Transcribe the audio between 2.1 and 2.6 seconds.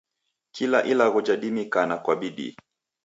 bidii.